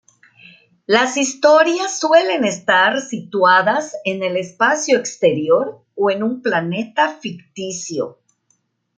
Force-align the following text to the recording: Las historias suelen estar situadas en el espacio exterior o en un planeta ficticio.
Las 0.87 1.15
historias 1.15 1.99
suelen 1.99 2.43
estar 2.43 3.01
situadas 3.01 3.95
en 4.03 4.23
el 4.23 4.35
espacio 4.35 4.97
exterior 4.97 5.83
o 5.93 6.09
en 6.09 6.23
un 6.23 6.41
planeta 6.41 7.19
ficticio. 7.19 8.17